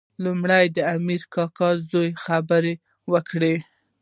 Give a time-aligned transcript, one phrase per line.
[0.23, 2.73] لومړی د امیر کاکا زوی خبرې
[3.11, 3.55] وکړې.